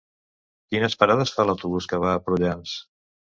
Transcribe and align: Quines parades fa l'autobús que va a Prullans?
Quines 0.71 0.95
parades 1.03 1.33
fa 1.35 1.45
l'autobús 1.49 1.89
que 1.93 2.01
va 2.05 2.15
a 2.15 2.23
Prullans? 2.29 2.75